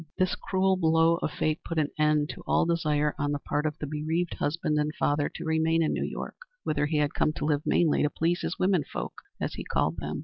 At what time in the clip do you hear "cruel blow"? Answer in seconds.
0.33-1.17